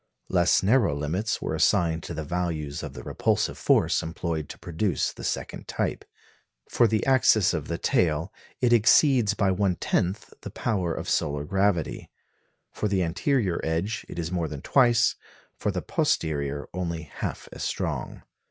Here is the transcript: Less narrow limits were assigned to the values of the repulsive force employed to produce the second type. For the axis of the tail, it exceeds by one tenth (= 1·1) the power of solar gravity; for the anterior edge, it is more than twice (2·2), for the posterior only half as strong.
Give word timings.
Less 0.29 0.63
narrow 0.63 0.95
limits 0.95 1.43
were 1.43 1.53
assigned 1.53 2.01
to 2.01 2.15
the 2.15 2.23
values 2.23 2.81
of 2.81 2.93
the 2.93 3.03
repulsive 3.03 3.55
force 3.55 4.01
employed 4.01 4.49
to 4.49 4.57
produce 4.57 5.13
the 5.13 5.23
second 5.23 5.67
type. 5.67 6.03
For 6.71 6.87
the 6.87 7.05
axis 7.05 7.53
of 7.53 7.67
the 7.67 7.77
tail, 7.77 8.33
it 8.61 8.73
exceeds 8.73 9.35
by 9.35 9.51
one 9.51 9.75
tenth 9.75 10.25
(= 10.25 10.31
1·1) 10.31 10.39
the 10.41 10.49
power 10.49 10.91
of 10.91 11.07
solar 11.07 11.43
gravity; 11.43 12.09
for 12.71 12.87
the 12.87 13.03
anterior 13.03 13.61
edge, 13.63 14.03
it 14.09 14.17
is 14.17 14.31
more 14.31 14.47
than 14.47 14.63
twice 14.63 15.13
(2·2), 15.13 15.15
for 15.59 15.69
the 15.69 15.83
posterior 15.83 16.67
only 16.73 17.03
half 17.03 17.47
as 17.53 17.61
strong. 17.61 18.23